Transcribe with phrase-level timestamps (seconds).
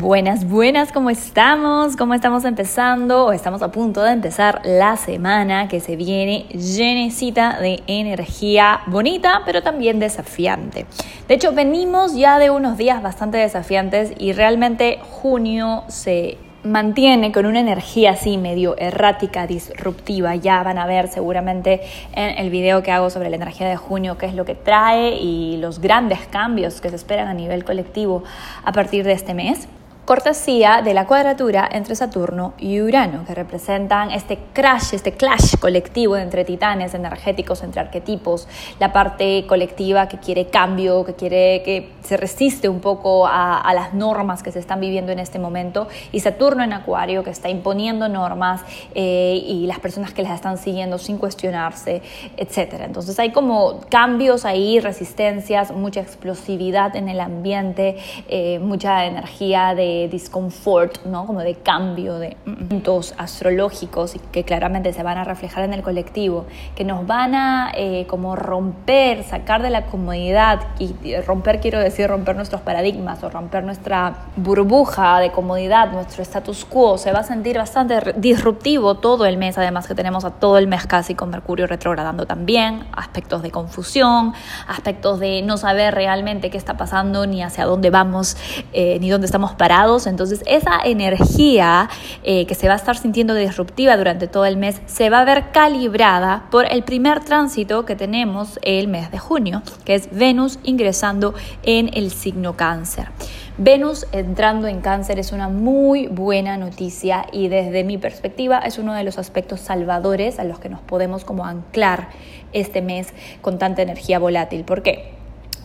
[0.00, 1.94] Buenas, buenas, ¿cómo estamos?
[1.94, 3.26] ¿Cómo estamos empezando?
[3.26, 9.42] O estamos a punto de empezar la semana que se viene llenecita de energía bonita,
[9.44, 10.86] pero también desafiante.
[11.28, 17.44] De hecho, venimos ya de unos días bastante desafiantes y realmente junio se mantiene con
[17.44, 20.34] una energía así medio errática, disruptiva.
[20.34, 21.82] Ya van a ver seguramente
[22.14, 25.16] en el video que hago sobre la energía de junio qué es lo que trae
[25.16, 28.24] y los grandes cambios que se esperan a nivel colectivo
[28.64, 29.68] a partir de este mes
[30.10, 36.16] cortesía de la cuadratura entre Saturno y Urano, que representan este crash, este clash colectivo
[36.16, 38.48] entre titanes energéticos, entre arquetipos,
[38.80, 43.94] la parte colectiva que quiere cambio, que quiere que se resiste un poco a, las
[43.94, 48.08] normas que se están viviendo en este momento, y Saturno en Acuario, que está imponiendo
[48.08, 48.62] normas
[48.96, 52.02] eh, y las personas que las están siguiendo sin cuestionarse,
[52.36, 52.80] etc.
[52.80, 59.99] Entonces hay como cambios ahí, resistencias, mucha explosividad en el ambiente, eh, mucha energía de
[60.08, 61.26] disconfort, ¿no?
[61.26, 62.36] como de cambio, de
[62.68, 67.72] puntos astrológicos que claramente se van a reflejar en el colectivo, que nos van a
[67.74, 70.94] eh, como romper, sacar de la comodidad, y
[71.26, 76.98] romper quiero decir romper nuestros paradigmas o romper nuestra burbuja de comodidad, nuestro status quo,
[76.98, 80.66] se va a sentir bastante disruptivo todo el mes, además que tenemos a todo el
[80.66, 84.34] mes casi con Mercurio retrogradando también, aspectos de confusión,
[84.66, 88.36] aspectos de no saber realmente qué está pasando, ni hacia dónde vamos,
[88.72, 91.88] eh, ni dónde estamos parados entonces esa energía
[92.22, 95.24] eh, que se va a estar sintiendo disruptiva durante todo el mes se va a
[95.24, 100.58] ver calibrada por el primer tránsito que tenemos el mes de junio, que es Venus
[100.64, 101.32] ingresando
[101.62, 103.08] en el signo cáncer.
[103.56, 108.92] Venus entrando en cáncer es una muy buena noticia y desde mi perspectiva es uno
[108.92, 112.10] de los aspectos salvadores a los que nos podemos como anclar
[112.52, 113.08] este mes
[113.40, 114.64] con tanta energía volátil.
[114.64, 115.19] ¿Por qué?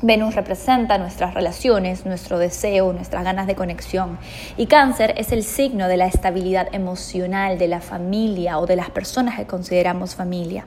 [0.07, 4.19] Venus representa nuestras relaciones, nuestro deseo, nuestras ganas de conexión.
[4.55, 8.91] Y cáncer es el signo de la estabilidad emocional de la familia o de las
[8.91, 10.65] personas que consideramos familia.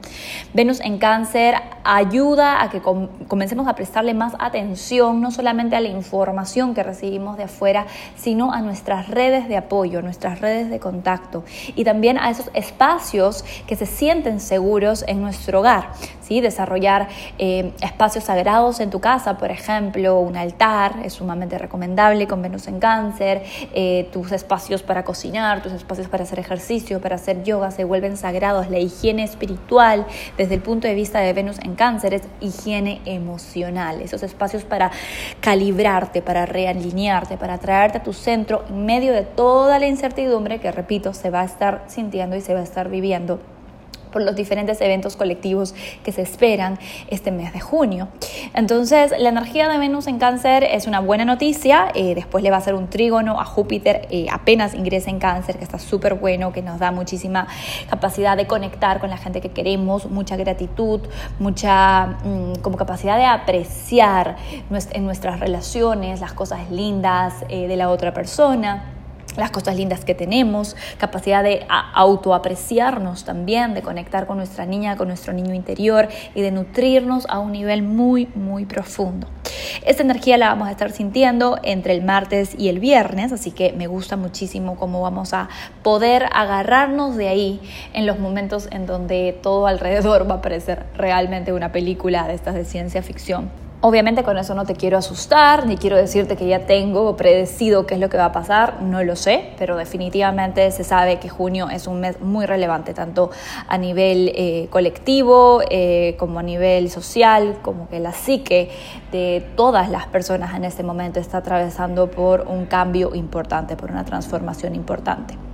[0.54, 1.54] Venus en cáncer
[1.96, 7.38] ayuda a que comencemos a prestarle más atención, no solamente a la información que recibimos
[7.38, 11.44] de afuera, sino a nuestras redes de apoyo, nuestras redes de contacto
[11.74, 15.92] y también a esos espacios que se sienten seguros en nuestro hogar.
[16.20, 16.42] ¿sí?
[16.42, 22.42] Desarrollar eh, espacios sagrados en tu casa por ejemplo, un altar es sumamente recomendable con
[22.42, 23.42] Venus en cáncer,
[23.74, 28.16] eh, tus espacios para cocinar, tus espacios para hacer ejercicio, para hacer yoga se vuelven
[28.16, 30.06] sagrados, la higiene espiritual
[30.36, 34.90] desde el punto de vista de Venus en cáncer es higiene emocional, esos espacios para
[35.40, 40.70] calibrarte, para realinearte, para traerte a tu centro en medio de toda la incertidumbre que,
[40.70, 43.40] repito, se va a estar sintiendo y se va a estar viviendo
[44.08, 45.74] por los diferentes eventos colectivos
[46.04, 48.08] que se esperan este mes de junio.
[48.54, 52.56] Entonces, la energía de Venus en cáncer es una buena noticia, eh, después le va
[52.56, 54.08] a hacer un trígono a Júpiter.
[54.10, 57.46] Eh, apenas ingresa en cáncer, que está súper bueno, que nos da muchísima
[57.88, 61.00] capacidad de conectar con la gente que queremos, mucha gratitud,
[61.38, 64.36] mucha mm, como capacidad de apreciar
[64.92, 68.97] en nuestras relaciones las cosas lindas eh, de la otra persona
[69.38, 75.08] las cosas lindas que tenemos, capacidad de autoapreciarnos también, de conectar con nuestra niña, con
[75.08, 79.28] nuestro niño interior y de nutrirnos a un nivel muy, muy profundo.
[79.84, 83.72] Esta energía la vamos a estar sintiendo entre el martes y el viernes, así que
[83.72, 85.48] me gusta muchísimo cómo vamos a
[85.82, 87.60] poder agarrarnos de ahí
[87.92, 92.54] en los momentos en donde todo alrededor va a parecer realmente una película de estas
[92.54, 93.67] de ciencia ficción.
[93.80, 97.94] Obviamente con eso no te quiero asustar, ni quiero decirte que ya tengo predecido qué
[97.94, 101.70] es lo que va a pasar, no lo sé, pero definitivamente se sabe que junio
[101.70, 103.30] es un mes muy relevante, tanto
[103.68, 108.68] a nivel eh, colectivo eh, como a nivel social, como que la psique
[109.12, 114.04] de todas las personas en este momento está atravesando por un cambio importante, por una
[114.04, 115.47] transformación importante.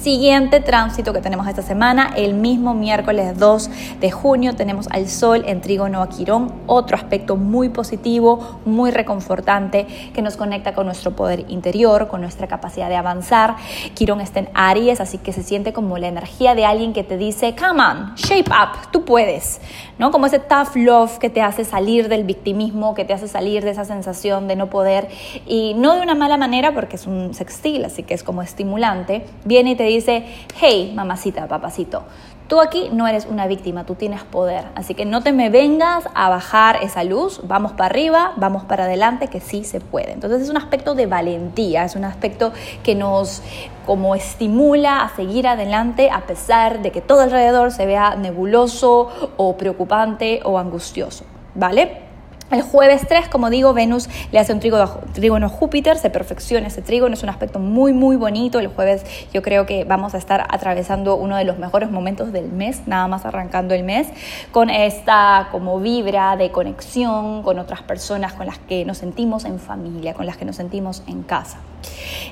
[0.00, 5.42] Siguiente tránsito que tenemos esta semana, el mismo miércoles 2 de junio tenemos al Sol
[5.44, 11.16] en Trígono a Quirón, otro aspecto muy positivo, muy reconfortante que nos conecta con nuestro
[11.16, 13.56] poder interior, con nuestra capacidad de avanzar.
[13.94, 17.16] Quirón está en Aries, así que se siente como la energía de alguien que te
[17.16, 19.60] dice, come on, shape up, tú puedes,
[19.98, 20.10] ¿no?
[20.10, 23.70] Como ese tough love que te hace salir del victimismo, que te hace salir de
[23.70, 25.08] esa sensación de no poder
[25.46, 29.24] y no de una mala manera porque es un sextil, así que es como estimulante,
[29.44, 30.24] viene y te dice,
[30.60, 32.04] hey, mamacita, papacito,
[32.48, 34.64] Tú aquí no eres una víctima, tú tienes poder.
[34.74, 38.84] Así que no te me vengas a bajar esa luz, vamos para arriba, vamos para
[38.84, 40.12] adelante, que sí se puede.
[40.12, 43.42] Entonces es un aspecto de valentía, es un aspecto que nos
[43.84, 49.56] como estimula a seguir adelante a pesar de que todo alrededor se vea nebuloso o
[49.58, 51.24] preocupante o angustioso.
[51.54, 52.07] ¿Vale?
[52.50, 56.80] El jueves 3, como digo, Venus le hace un trígono, a Júpiter, se perfecciona ese
[56.80, 58.58] trígono, es un aspecto muy, muy bonito.
[58.58, 59.04] El jueves
[59.34, 63.06] yo creo que vamos a estar atravesando uno de los mejores momentos del mes, nada
[63.06, 64.08] más arrancando el mes,
[64.50, 69.58] con esta como vibra de conexión con otras personas con las que nos sentimos en
[69.58, 71.58] familia, con las que nos sentimos en casa.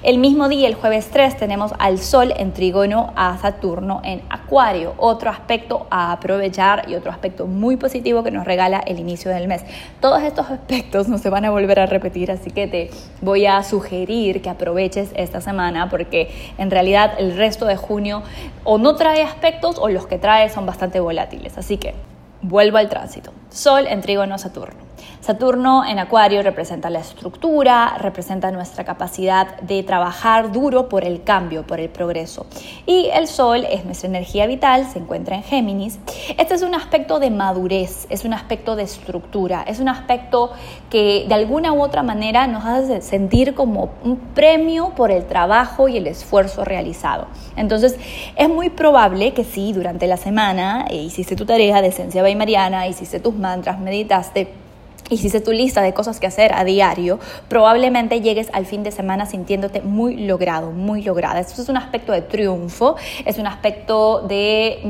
[0.03, 4.95] El mismo día, el jueves 3, tenemos al Sol en trígono a Saturno en Acuario,
[4.99, 9.49] otro aspecto a aprovechar y otro aspecto muy positivo que nos regala el inicio del
[9.49, 9.65] mes.
[10.01, 12.91] Todos estos aspectos no se van a volver a repetir, así que te
[13.21, 18.23] voy a sugerir que aproveches esta semana porque en realidad el resto de junio
[18.65, 21.59] o no trae aspectos o los que trae son bastante volátiles.
[21.59, 21.95] Así que
[22.43, 23.33] vuelvo al tránsito.
[23.51, 24.86] Sol en trígono a Saturno.
[25.21, 31.67] Saturno en Acuario representa la estructura, representa nuestra capacidad de trabajar duro por el cambio,
[31.67, 32.47] por el progreso.
[32.87, 35.99] Y el Sol es nuestra energía vital, se encuentra en Géminis.
[36.39, 40.53] Este es un aspecto de madurez, es un aspecto de estructura, es un aspecto
[40.91, 45.89] que de alguna u otra manera nos hace sentir como un premio por el trabajo
[45.89, 47.27] y el esfuerzo realizado.
[47.57, 47.97] Entonces,
[48.37, 52.87] es muy probable que si durante la semana eh, hiciste tu tarea de esencia Mariana,
[52.87, 54.66] hiciste tus mantras, meditaste,
[55.11, 57.19] hiciste tu lista de cosas que hacer a diario,
[57.49, 61.41] probablemente llegues al fin de semana sintiéndote muy logrado, muy lograda.
[61.41, 64.81] Esto es un aspecto de triunfo, es un aspecto de...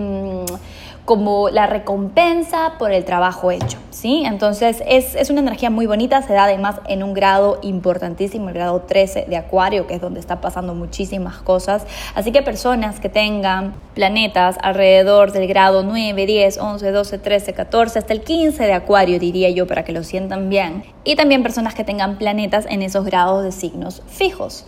[1.06, 4.24] Como la recompensa por el trabajo hecho, ¿sí?
[4.26, 8.54] Entonces es, es, una energía muy bonita, se da además en un grado importantísimo, el
[8.54, 11.86] grado 13 de Acuario, que es donde está pasando muchísimas cosas.
[12.14, 17.98] Así que personas que tengan planetas alrededor del grado 9, 10, 11, 12, 13, 14,
[18.00, 20.84] hasta el 15 de Acuario, diría yo, para que lo sientan bien.
[21.04, 24.66] Y también personas que tengan planetas en esos grados de signos fijos.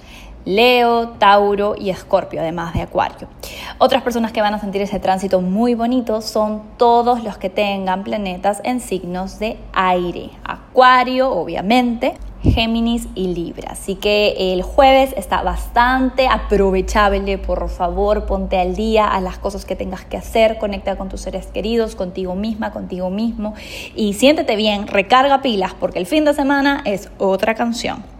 [0.48, 3.28] Leo, Tauro y Escorpio, además de Acuario.
[3.76, 8.02] Otras personas que van a sentir ese tránsito muy bonito son todos los que tengan
[8.02, 10.30] planetas en signos de aire.
[10.44, 13.72] Acuario, obviamente, Géminis y Libra.
[13.72, 19.66] Así que el jueves está bastante aprovechable, por favor, ponte al día a las cosas
[19.66, 23.52] que tengas que hacer, conecta con tus seres queridos, contigo misma, contigo mismo
[23.94, 28.17] y siéntete bien, recarga pilas porque el fin de semana es otra canción.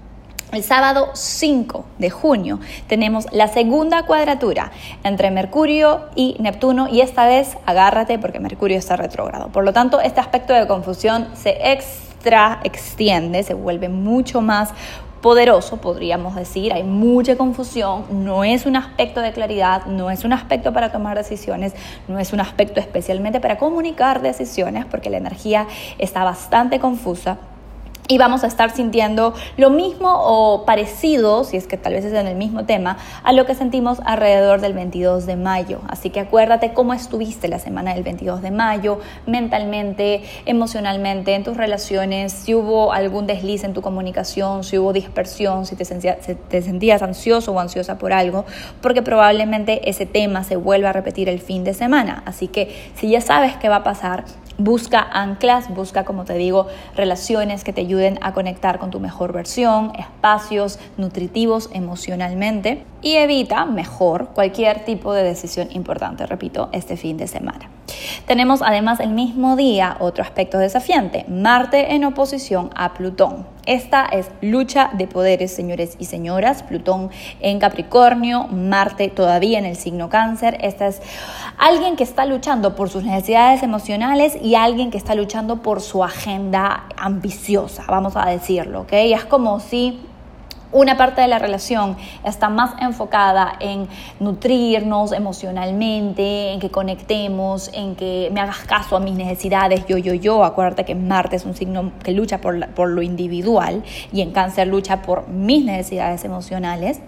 [0.50, 4.72] El sábado 5 de junio tenemos la segunda cuadratura
[5.04, 9.48] entre Mercurio y Neptuno y esta vez agárrate porque Mercurio está retrógrado.
[9.48, 14.70] Por lo tanto, este aspecto de confusión se extra extiende, se vuelve mucho más
[15.20, 20.32] poderoso, podríamos decir, hay mucha confusión, no es un aspecto de claridad, no es un
[20.32, 21.74] aspecto para tomar decisiones,
[22.06, 25.66] no es un aspecto especialmente para comunicar decisiones, porque la energía
[25.98, 27.36] está bastante confusa
[28.08, 32.14] y vamos a estar sintiendo lo mismo o parecido, si es que tal vez es
[32.14, 35.80] en el mismo tema, a lo que sentimos alrededor del 22 de mayo.
[35.88, 41.58] Así que acuérdate cómo estuviste la semana del 22 de mayo, mentalmente, emocionalmente, en tus
[41.58, 47.02] relaciones, si hubo algún desliz en tu comunicación, si hubo dispersión, si te, te sentías
[47.02, 48.46] ansioso o ansiosa por algo,
[48.80, 52.22] porque probablemente ese tema se vuelva a repetir el fin de semana.
[52.24, 54.24] Así que si ya sabes qué va a pasar,
[54.60, 59.32] Busca anclas, busca, como te digo, relaciones que te ayuden a conectar con tu mejor
[59.32, 67.16] versión, espacios nutritivos emocionalmente y evita mejor cualquier tipo de decisión importante, repito, este fin
[67.16, 67.70] de semana.
[68.26, 73.57] Tenemos además el mismo día otro aspecto desafiante, Marte en oposición a Plutón.
[73.68, 76.62] Esta es lucha de poderes, señores y señoras.
[76.62, 77.10] Plutón
[77.40, 80.56] en Capricornio, Marte todavía en el signo cáncer.
[80.62, 81.02] Esta es
[81.58, 86.02] alguien que está luchando por sus necesidades emocionales y alguien que está luchando por su
[86.02, 88.92] agenda ambiciosa, vamos a decirlo, ¿ok?
[88.92, 90.00] Es como si
[90.72, 93.88] una parte de la relación está más enfocada en
[94.20, 100.14] nutrirnos emocionalmente, en que conectemos, en que me hagas caso a mis necesidades, yo, yo,
[100.14, 100.44] yo.
[100.44, 103.82] Acuérdate que Marte es un signo que lucha por, por lo individual
[104.12, 107.00] y en cáncer lucha por mis necesidades emocionales.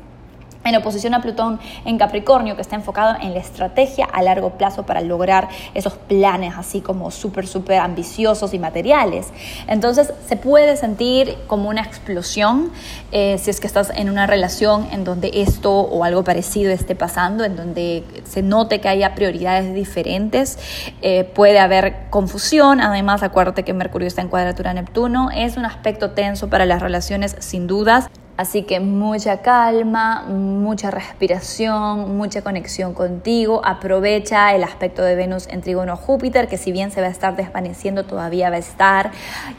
[0.65, 4.85] En oposición a Plutón en Capricornio, que está enfocado en la estrategia a largo plazo
[4.85, 9.29] para lograr esos planes así como súper, súper ambiciosos y materiales.
[9.67, 12.71] Entonces se puede sentir como una explosión
[13.13, 16.95] eh, si es que estás en una relación en donde esto o algo parecido esté
[16.95, 20.59] pasando, en donde se note que haya prioridades diferentes,
[21.03, 22.81] eh, puede haber confusión.
[22.81, 27.37] Además, acuérdate que Mercurio está en cuadratura Neptuno, es un aspecto tenso para las relaciones
[27.41, 28.09] sin dudas.
[28.41, 33.61] Así que mucha calma, mucha respiración, mucha conexión contigo.
[33.63, 37.37] Aprovecha el aspecto de Venus en trígono Júpiter, que si bien se va a estar
[37.37, 39.11] desvaneciendo, todavía va a estar.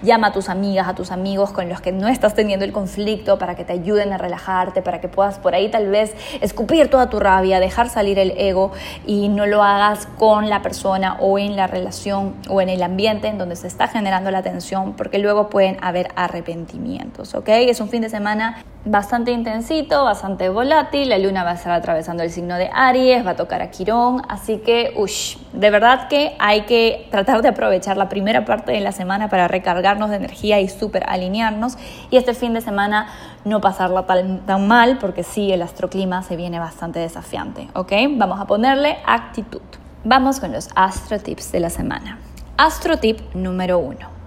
[0.01, 3.37] Llama a tus amigas, a tus amigos con los que no estás teniendo el conflicto
[3.37, 7.07] para que te ayuden a relajarte, para que puedas por ahí tal vez escupir toda
[7.07, 8.71] tu rabia, dejar salir el ego
[9.05, 13.27] y no lo hagas con la persona o en la relación o en el ambiente
[13.27, 17.49] en donde se está generando la tensión, porque luego pueden haber arrepentimientos, ¿ok?
[17.49, 21.09] Es un fin de semana bastante intensito, bastante volátil.
[21.09, 24.21] La luna va a estar atravesando el signo de Aries, va a tocar a Quirón,
[24.27, 28.81] así que, ush, de verdad que hay que tratar de aprovechar la primera parte de
[28.81, 31.77] la semana para recargarnos de energía y súper alinearnos.
[32.09, 33.07] Y este fin de semana
[33.45, 37.91] no pasarla tan, tan mal, porque sí, el astroclima se viene bastante desafiante, ¿ok?
[38.11, 39.61] Vamos a ponerle actitud.
[40.03, 42.17] Vamos con los astro tips de la semana.
[42.57, 44.20] Astro tip número uno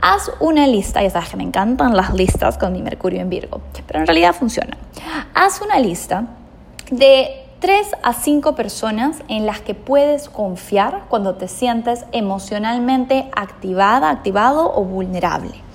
[0.00, 3.60] haz una lista, ya sabes que me encantan las listas con mi Mercurio en Virgo,
[3.86, 4.76] pero en realidad funciona.
[5.34, 6.26] Haz una lista
[6.90, 14.10] de tres a cinco personas en las que puedes confiar cuando te sientes emocionalmente activada,
[14.10, 15.65] activado o vulnerable.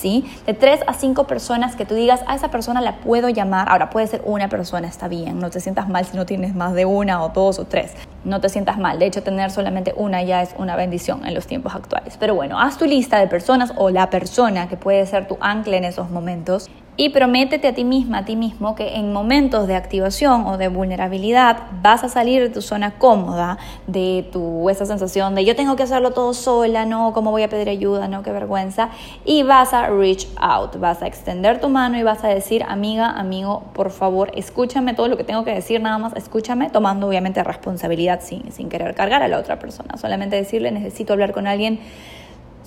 [0.00, 0.24] ¿Sí?
[0.46, 3.68] De tres a cinco personas que tú digas, a esa persona la puedo llamar.
[3.68, 6.72] Ahora puede ser una persona, está bien, no te sientas mal si no tienes más
[6.72, 7.92] de una o dos o tres
[8.24, 8.98] no te sientas mal.
[8.98, 12.16] De hecho, tener solamente una ya es una bendición en los tiempos actuales.
[12.18, 15.76] Pero bueno, haz tu lista de personas o la persona que puede ser tu ancla
[15.76, 19.74] en esos momentos y prométete a ti misma, a ti mismo, que en momentos de
[19.74, 25.34] activación o de vulnerabilidad vas a salir de tu zona cómoda, de tu, esa sensación
[25.34, 28.08] de yo tengo que hacerlo todo sola, no, ¿cómo voy a pedir ayuda?
[28.08, 28.90] No, qué vergüenza.
[29.24, 33.10] Y vas a reach out, vas a extender tu mano y vas a decir, amiga,
[33.10, 37.42] amigo, por favor, escúchame todo lo que tengo que decir, nada más escúchame, tomando obviamente
[37.42, 39.96] responsabilidad sin, sin querer cargar a la otra persona.
[39.96, 41.80] Solamente decirle, necesito hablar con alguien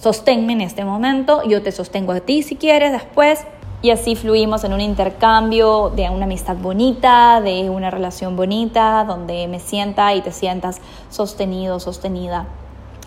[0.04, 3.46] sosténme en este momento, yo te sostengo a ti si quieres después,
[3.84, 9.48] y así fluimos en un intercambio de una amistad bonita, de una relación bonita, donde
[9.50, 12.48] me sienta y te sientas sostenido, sostenida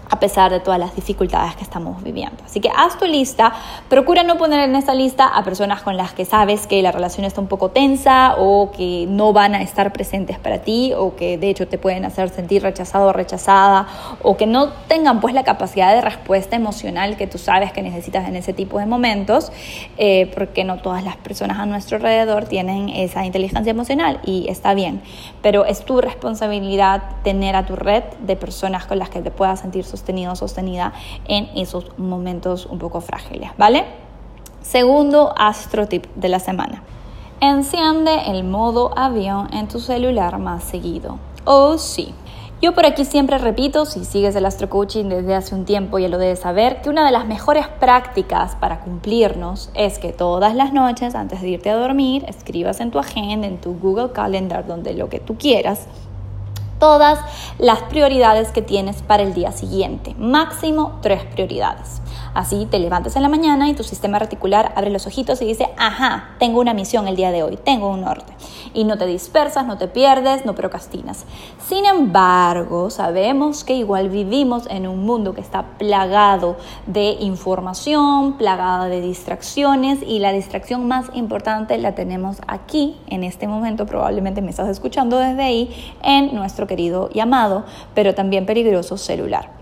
[0.08, 2.36] a pesar de todas las dificultades que estamos viviendo.
[2.44, 3.52] Así que haz tu lista,
[3.88, 7.24] procura no poner en esa lista a personas con las que sabes que la relación
[7.24, 11.38] está un poco tensa o que no van a estar presentes para ti o que
[11.38, 13.86] de hecho te pueden hacer sentir rechazado o rechazada
[14.22, 18.28] o que no tengan pues la capacidad de respuesta emocional que tú sabes que necesitas
[18.28, 19.52] en ese tipo de momentos,
[19.96, 24.74] eh, porque no todas las personas a nuestro alrededor tienen esa inteligencia emocional y está
[24.74, 25.02] bien,
[25.42, 29.60] pero es tu responsabilidad tener a tu red de personas con las que te puedas
[29.60, 30.92] sentir sostenido, sostenida
[31.26, 33.84] en esos momentos un poco frágiles, ¿vale?
[34.62, 36.82] Segundo astro tip de la semana.
[37.40, 41.18] Enciende el modo avión en tu celular más seguido.
[41.44, 42.14] Oh, sí.
[42.62, 46.08] Yo por aquí siempre repito, si sigues el astro coaching desde hace un tiempo ya
[46.08, 50.72] lo debes saber, que una de las mejores prácticas para cumplirnos es que todas las
[50.72, 54.94] noches antes de irte a dormir escribas en tu agenda, en tu Google Calendar, donde
[54.94, 55.86] lo que tú quieras,
[56.78, 57.18] todas
[57.58, 60.14] las prioridades que tienes para el día siguiente.
[60.18, 62.00] Máximo tres prioridades.
[62.36, 65.70] Así te levantas en la mañana y tu sistema reticular abre los ojitos y dice,
[65.78, 68.30] ajá, tengo una misión el día de hoy, tengo un norte.
[68.74, 71.24] Y no te dispersas, no te pierdes, no procrastinas.
[71.66, 78.84] Sin embargo, sabemos que igual vivimos en un mundo que está plagado de información, plagado
[78.84, 84.50] de distracciones y la distracción más importante la tenemos aquí, en este momento, probablemente me
[84.50, 87.64] estás escuchando desde ahí, en nuestro querido llamado,
[87.94, 89.55] pero también peligroso celular.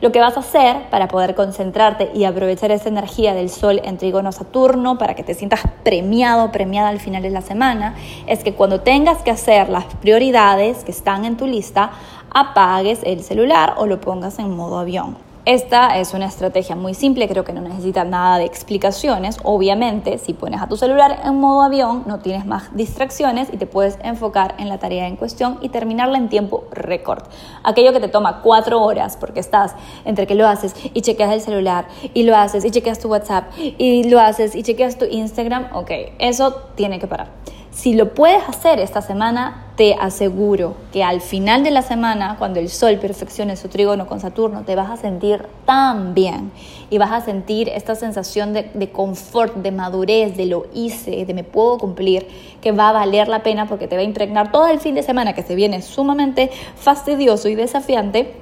[0.00, 3.98] Lo que vas a hacer para poder concentrarte y aprovechar esa energía del sol en
[3.98, 7.94] trígono Saturno para que te sientas premiado, premiada al final de la semana,
[8.26, 11.90] es que cuando tengas que hacer las prioridades que están en tu lista,
[12.30, 15.29] apagues el celular o lo pongas en modo avión.
[15.46, 19.38] Esta es una estrategia muy simple, creo que no necesita nada de explicaciones.
[19.42, 23.66] Obviamente, si pones a tu celular en modo avión, no tienes más distracciones y te
[23.66, 27.22] puedes enfocar en la tarea en cuestión y terminarla en tiempo récord.
[27.64, 31.40] Aquello que te toma cuatro horas porque estás entre que lo haces y chequeas el
[31.40, 35.68] celular y lo haces y chequeas tu WhatsApp y lo haces y chequeas tu Instagram,
[35.72, 37.28] ok, eso tiene que parar.
[37.72, 42.58] Si lo puedes hacer esta semana, te aseguro que al final de la semana, cuando
[42.58, 46.50] el Sol perfeccione su trígono con Saturno, te vas a sentir tan bien
[46.90, 51.32] y vas a sentir esta sensación de, de confort, de madurez, de lo hice, de
[51.32, 52.26] me puedo cumplir,
[52.60, 55.04] que va a valer la pena porque te va a impregnar todo el fin de
[55.04, 58.34] semana que se viene sumamente fastidioso y desafiante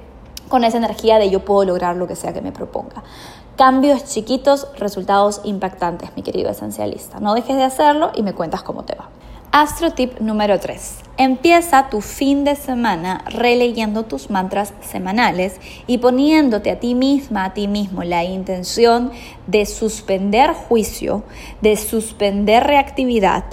[0.49, 3.03] con esa energía de yo puedo lograr lo que sea que me proponga.
[3.55, 7.19] Cambios chiquitos, resultados impactantes, mi querido esencialista.
[7.19, 9.09] No dejes de hacerlo y me cuentas cómo te va.
[9.51, 11.08] Astro tip número 3.
[11.21, 17.53] Empieza tu fin de semana releyendo tus mantras semanales y poniéndote a ti misma, a
[17.53, 19.11] ti mismo, la intención
[19.45, 21.23] de suspender juicio,
[21.59, 23.43] de suspender reactividad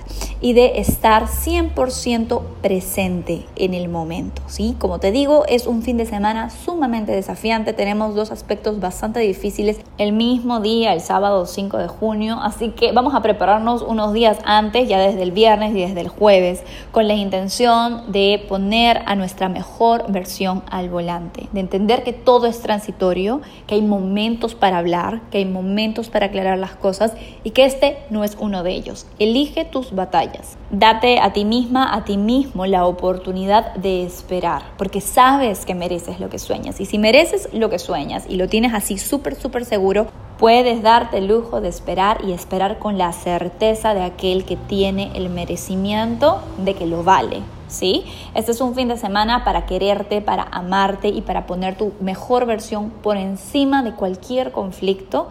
[0.40, 4.42] y de estar 100% presente en el momento.
[4.46, 4.76] ¿sí?
[4.78, 7.72] Como te digo, es un fin de semana sumamente desafiante.
[7.72, 12.38] Tenemos dos aspectos bastante difíciles el mismo día, el sábado 5 de junio.
[12.40, 16.08] Así que vamos a prepararnos unos días antes, ya desde el viernes y desde el
[16.08, 22.12] jueves, con la intención de poner a nuestra mejor versión al volante, de entender que
[22.12, 27.14] todo es transitorio, que hay momentos para hablar, que hay momentos para aclarar las cosas
[27.44, 29.06] y que este no es uno de ellos.
[29.18, 30.58] Elige tus batallas.
[30.70, 36.20] Date a ti misma, a ti mismo la oportunidad de esperar, porque sabes que mereces
[36.20, 36.78] lo que sueñas.
[36.78, 40.08] Y si mereces lo que sueñas y lo tienes así súper, súper seguro,
[40.38, 45.10] puedes darte el lujo de esperar y esperar con la certeza de aquel que tiene
[45.14, 47.42] el merecimiento de que lo vale.
[47.68, 48.04] ¿Sí?
[48.36, 52.46] Este es un fin de semana para quererte, para amarte y para poner tu mejor
[52.46, 55.28] versión por encima de cualquier conflicto.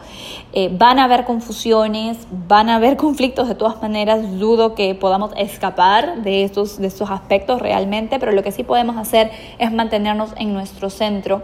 [0.52, 4.38] Eh, van a haber confusiones, van a haber conflictos de todas maneras.
[4.38, 8.98] Dudo que podamos escapar de estos, de estos aspectos realmente, pero lo que sí podemos
[8.98, 11.42] hacer es mantenernos en nuestro centro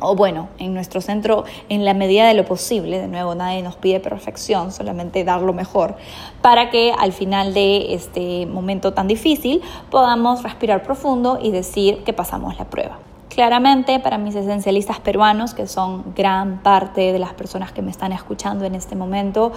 [0.00, 3.76] o bueno, en nuestro centro en la medida de lo posible, de nuevo nadie nos
[3.76, 5.96] pide perfección, solamente dar lo mejor,
[6.42, 12.12] para que al final de este momento tan difícil podamos respirar profundo y decir que
[12.12, 12.98] pasamos la prueba.
[13.28, 18.12] Claramente para mis esencialistas peruanos, que son gran parte de las personas que me están
[18.12, 19.52] escuchando en este momento,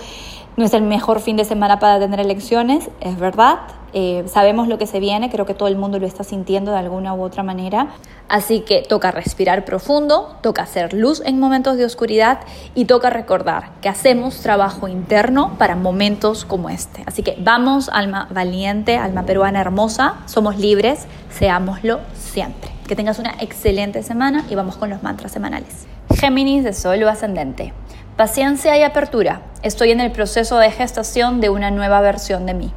[0.58, 3.60] no es el mejor fin de semana para tener elecciones, es verdad.
[3.94, 6.78] Eh, sabemos lo que se viene, creo que todo el mundo lo está sintiendo de
[6.78, 7.88] alguna u otra manera.
[8.30, 12.40] Así que toca respirar profundo, toca hacer luz en momentos de oscuridad
[12.76, 17.04] y toca recordar que hacemos trabajo interno para momentos como este.
[17.06, 22.72] Así que vamos, alma valiente, alma peruana hermosa, somos libres, seámoslo siempre.
[22.88, 25.86] Que tengas una excelente semana y vamos con los mantras semanales.
[26.16, 27.74] Géminis de Sol o Ascendente.
[28.18, 29.42] Paciencia y apertura.
[29.64, 32.74] Estoy en el proceso de gestación de una nueva versión de mí.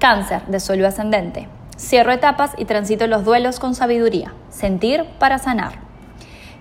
[0.00, 1.46] Cáncer de Sol o Ascendente.
[1.76, 4.32] Cierro etapas y transito los duelos con sabiduría.
[4.48, 5.72] Sentir para sanar.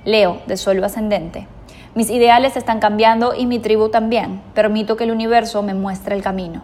[0.03, 1.47] Leo de Sol o Ascendente.
[1.95, 4.41] Mis ideales están cambiando y mi tribu también.
[4.53, 6.63] Permito que el universo me muestre el camino.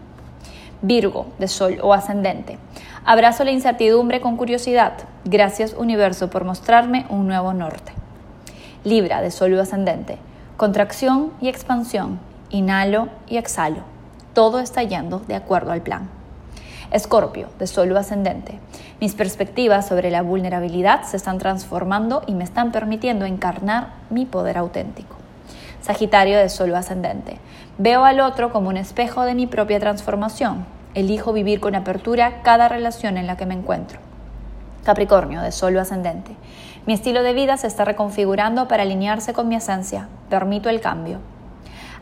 [0.82, 2.58] Virgo de Sol o Ascendente.
[3.06, 4.96] Abrazo la incertidumbre con curiosidad.
[5.24, 7.94] Gracias universo por mostrarme un nuevo norte.
[8.84, 10.18] Libra de Sol ascendente.
[10.58, 12.20] Contracción y expansión.
[12.50, 13.84] Inhalo y exhalo.
[14.34, 16.10] Todo está yendo de acuerdo al plan.
[16.92, 18.60] Escorpio de Sol ascendente.
[19.00, 24.58] Mis perspectivas sobre la vulnerabilidad se están transformando y me están permitiendo encarnar mi poder
[24.58, 25.16] auténtico.
[25.82, 27.38] Sagitario de Sol ascendente.
[27.78, 32.70] Veo al otro como un espejo de mi propia transformación Elijo vivir con apertura cada
[32.70, 34.00] relación en la que me encuentro.
[34.86, 36.32] Capricornio, de Sol ascendente.
[36.86, 40.08] Mi estilo de vida se está reconfigurando para alinearse con mi esencia.
[40.30, 41.20] Permito el cambio.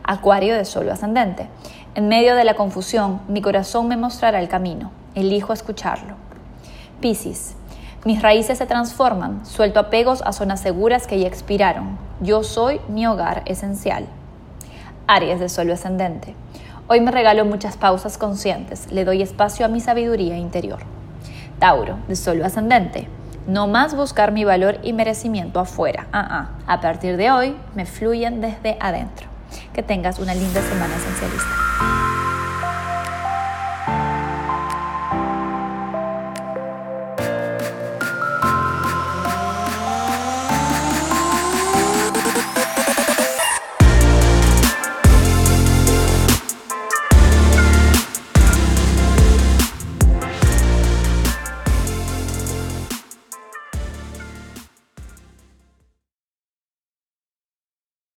[0.04, 1.48] Acuario de Sol ascendente.
[1.96, 4.90] En medio de la confusión, mi corazón me mostrará el camino.
[5.14, 6.16] Elijo escucharlo.
[7.00, 7.54] Piscis.
[8.04, 9.46] Mis raíces se transforman.
[9.46, 11.96] Suelto apegos a zonas seguras que ya expiraron.
[12.20, 14.06] Yo soy mi hogar esencial.
[15.06, 16.34] Aries de Sol ascendente.
[16.88, 20.80] Hoy me regalo muchas pausas conscientes, le doy espacio a mi sabiduría interior.
[21.60, 23.08] Tauro, de solo ascendente.
[23.46, 26.08] No más buscar mi valor y merecimiento afuera.
[26.12, 26.48] Ah.
[26.66, 29.28] A partir de hoy me fluyen desde adentro.
[29.72, 31.63] Que tengas una linda semana esencialista.